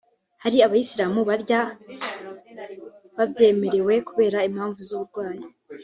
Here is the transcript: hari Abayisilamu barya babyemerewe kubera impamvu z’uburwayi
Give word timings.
hari 0.43 0.57
Abayisilamu 0.65 1.19
barya 1.29 1.61
babyemerewe 3.17 3.93
kubera 4.07 4.37
impamvu 4.49 4.79
z’uburwayi 4.87 5.43